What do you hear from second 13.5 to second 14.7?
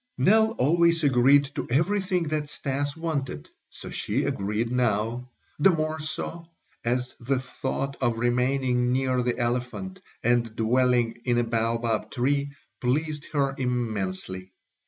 immensely.